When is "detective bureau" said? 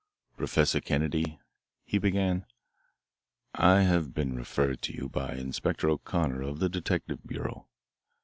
6.69-7.67